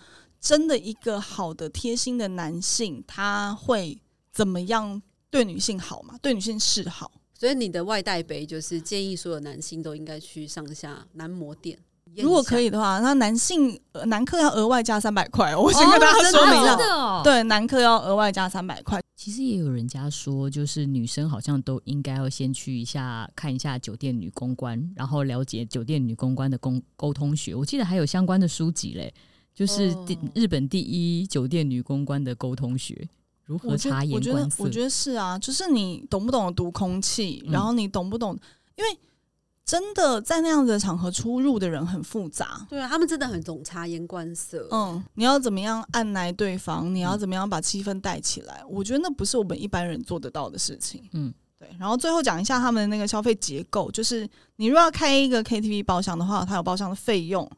[0.46, 4.00] 真的一个好的贴心的男性，他会
[4.32, 6.14] 怎么样对女性好嘛？
[6.22, 7.12] 对女性示好。
[7.34, 11.76] 所以你的外带杯就是建议所有男性都应该去上下男模店。
[12.18, 16.78] 如果可以，的话，那男性呃男客要额外加三百块，我先跟大家说明了。
[16.78, 17.22] 真的哦。
[17.24, 19.02] 对，男客要额外加三百块。
[19.16, 27.56] 其实也有人家说，就是女生好像都应该要先去一下看一下酒店女公关，然后了解酒店女公关的沟沟通学。
[27.56, 29.12] 我记得还有相关的书籍嘞，
[29.56, 33.08] 就是第、哦日本第一酒店女公关的沟通学，
[33.46, 34.58] 如何察，言我觉观色。
[34.58, 38.38] 得我觉得是啊，就是你懂不懂得读空气，嗯然后你懂不懂？
[38.76, 39.00] 因为
[39.64, 42.68] 真的在那样子的场合出入的人很复杂。
[42.70, 44.68] 对啊，他们真的很懂察言观色。
[44.72, 46.94] 嗯，你要怎么样按来对方？
[46.94, 48.62] 你要怎么样把气氛带起来？
[48.70, 51.02] 我觉得那不是我们一般人做得到的事情。
[51.14, 51.68] 嗯，对。
[51.80, 57.50] 然后最后讲一下他们的那个消费结构，就是你如果要开一个 KTV 包厢的话，它有包厢的费用，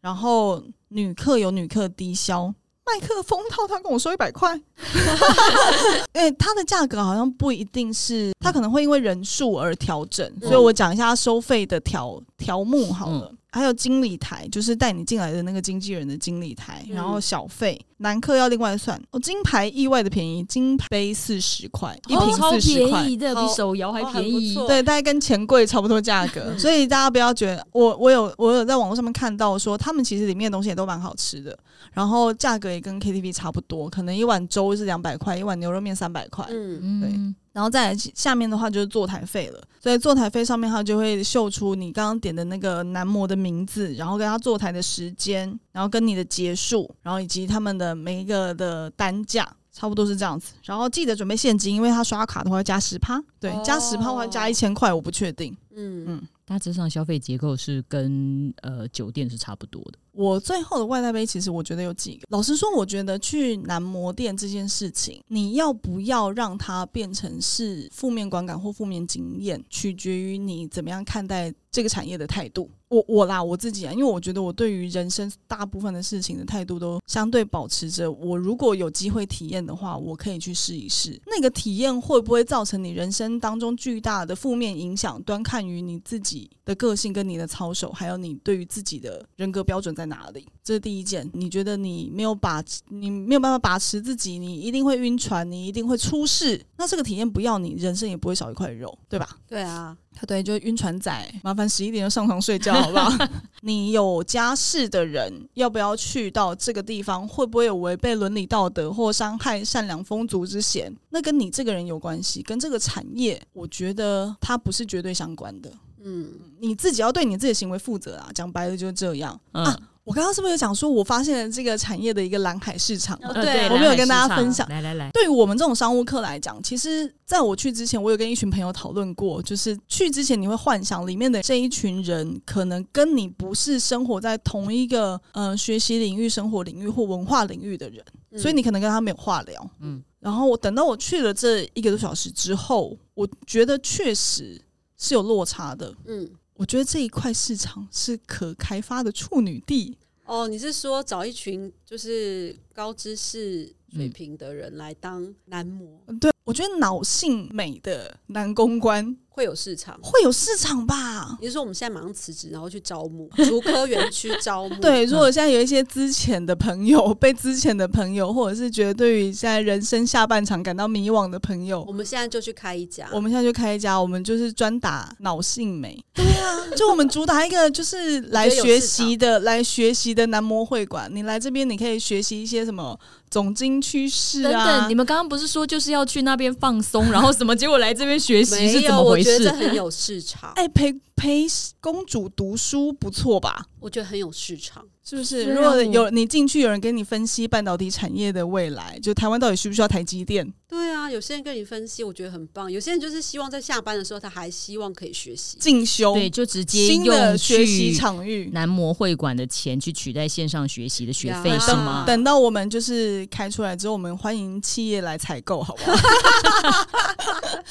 [0.00, 0.60] 然后
[0.92, 2.52] 女客有女客低消，
[2.84, 4.54] 麦克风套他跟我说一百块，
[6.14, 13.32] 因为它的价格好像不一定是，它可能会因为人数而调整，所以我讲一下收费的条条目好了。
[13.52, 19.00] 还有经理台，就是带你进来的那个经纪人的经理台，然后小费男客要另外算。
[19.10, 24.54] 哦，金牌意外的便宜，金杯四十块，一瓶四十块，的比手摇还便宜。
[24.66, 31.56] 对，大概跟钱柜差不多价格，所以大家不要觉得我我有我有在网络上面看到说，他们其实里面的东西也都蛮好吃的，
[31.92, 36.46] 然后价格也跟 KTV 差不多，可能一碗粥是两百块，一碗牛肉面三百块。
[36.48, 37.34] 嗯，对。
[37.52, 50.54] 然后再下面的话就是坐台费了，所以坐台费上面它就会秀出你刚刚点的那个男模的名字，然后跟他坐台的时间，然后跟你的结束，然后以及他们的每一个的单价，差不多是这样子。
[50.64, 55.54] 然后记得准备现金，因为他刷卡的话要加十趴，对，加十趴的话加一千块，我不确定。
[55.74, 59.98] 嗯嗯，大致上消费结构是跟呃酒店是差不多的。
[60.12, 62.26] 我最后的外带杯，其实我觉得有几个。
[62.28, 72.70] 老实说，我觉得去男模店这件事情，你要不要让它变成是负面观感或负面经验，取决于你怎么样看待这个产业的态度。
[72.88, 78.12] 我我啦，我自己啊，因为我觉得我对于人生大部分的事情的态度都相对保持着。
[78.12, 81.18] 我如果有机会体验的话，我可以去试一试。
[81.26, 90.46] 那个体验会不会造成你人生当中巨大的负面影响，端看于你自己的个性跟你的操守，还有你对于自己的人格标准在哪里？
[90.62, 91.28] 这是第一件。
[91.32, 96.60] 你觉得你没有把你没有办法把持自己，你一定会晕船，你一定会出事。
[96.76, 99.28] 那这个体验不要，你人生也不会少一块肉，对吧？
[99.48, 99.96] 对啊。
[100.26, 103.10] 对，就晕船仔，麻烦十一点就上床睡觉，好不好？
[103.62, 107.26] 你有家室的人，要不要去到这个地方？
[107.26, 110.94] 会不会有违背伦理道德或伤害善良风俗之嫌？
[111.08, 115.72] 那跟你这个人有关系，跟这个产业，我觉得它不是绝对相关的。
[116.04, 116.28] 嗯，
[116.60, 118.30] 你自己要对你自己的行为负责啊！
[118.34, 119.76] 讲白了就是这样啊。
[120.04, 123.16] 我刚刚是不是有讲说，我发现了这个产业的一个蓝海市场？
[123.34, 124.68] 对，我没有跟大家分享。
[124.68, 138.04] 来来来，对于我们这种商务客来讲，其实在我去之前，我有跟一群朋友讨论过，就是去之前你会幻想里面的这一群人，可能跟你不是生活在同一个呃学习领域、生活领域或文化领域的人，
[138.36, 139.70] 所以你可能跟他没有话聊。
[139.80, 144.60] 嗯，然后我等到我去了这一个多小时之后，我觉得确实
[144.98, 145.94] 是有落差的。
[146.06, 146.28] 嗯。
[146.62, 150.46] 我觉得这一块市场是可开发的处女地哦。
[150.46, 156.00] 你是说找一群就是高知识水平的人来当男模？
[156.20, 159.16] 对，我觉得脑性美的男公关。
[159.34, 161.38] 会有市场，会有市场吧？
[161.40, 164.74] 你是说我们现在马上辞职，然后去招募 竹科园区招募？
[164.76, 173.08] 对，如果现在有一些之前的朋友，被之前的朋友，或者是觉得对于现在人生下半场感到迷惘的朋友，我们现在就去开一家。
[173.10, 175.98] 我们现在就开一家，我们就是专打脑性美。
[176.12, 181.10] 对啊，就我们主打一个就是来学习的，来学习的男模会馆。
[181.10, 182.98] 你来这边，你可以学习一些什么
[183.30, 184.50] 总经趋势啊？
[184.52, 187.56] 等等，你们刚刚不是说就是要去那边放松，然后什么？
[187.56, 189.21] 结果来这边学习是怎么回？
[189.22, 190.52] 觉得这很有市场。
[190.56, 191.46] 哎，陪陪
[191.80, 193.66] 公主读书不错吧？
[193.80, 195.44] 我觉得很有市场，是不是？
[195.44, 200.52] 如果有你进去，有人跟你分析半导体产业的未来，就台湾到底需不需要台积电？
[200.68, 202.70] 对啊，有些人跟你分析，我觉得很棒。
[202.70, 212.04] 有些人就是希望在下班的时候，他还希望可以学习进修，对，就直接用学习场域男模会馆的钱去取代线上学习的学费，是吗？
[212.06, 215.98] 等到我们就是开出来之后，我们欢迎企业来采购，好不好？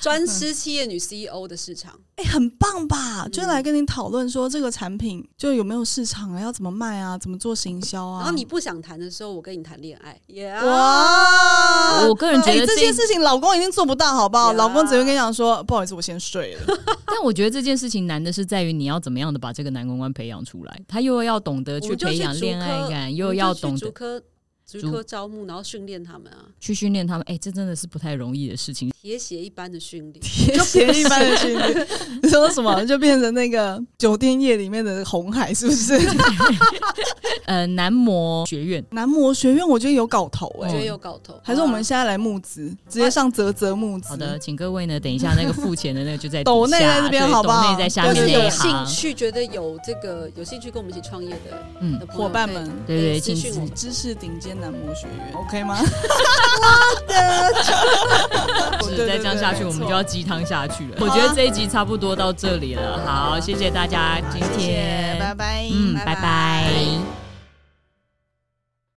[0.00, 3.28] 专吃企业女 CEO 的市场，哎，很棒吧？
[3.28, 8.20] 就来跟你讨论说这个产品就有没有市场啊，要怎么卖啊，怎么做行销啊？
[8.20, 10.18] 然后你不想谈的时候，我跟你谈恋爱。
[10.64, 12.08] 哇！
[12.08, 14.52] 我个人觉得这件事情老公一定做不到，好不好？
[14.54, 16.62] 老公只会跟你讲说，不好意思，我先睡了。
[17.06, 23.92] 但我觉得这件事情难的是在于你要怎么样的把这个男公关培养出来，他又要懂得去培养恋爱感，又要懂得。
[24.78, 27.24] 逐科招募，然后训练他们啊，去训练他们。
[27.26, 28.90] 哎，这真的是不太容易的事情。
[29.00, 31.86] 铁血一般的训练， 铁血一般的训练。
[32.22, 32.84] 你 说什么？
[32.84, 35.98] 就变成那个酒店业里面的红海，是不是？
[37.46, 41.40] 呃，男模学院，男模学院，我觉得有搞头哎，觉得有搞头。
[41.42, 44.10] 还是我们现在来募资，直接上泽泽募资。
[44.10, 47.72] 好的，请各位呢，等一下那个付钱的那个就在抖内在这边，好不好？
[47.72, 54.59] 内在下面那有兴趣，觉得有这个有兴趣跟我们一起创业的嗯伙伴们，对对，请咨询知识顶尖。
[54.60, 55.78] 男模学院，OK 吗？
[58.82, 60.96] 我的， 是再这样下去，我们就要鸡汤下去了。
[61.00, 63.00] 我觉得这一集差不多到这里了。
[63.06, 67.29] 好，谢谢大家，今天拜拜，嗯，拜拜。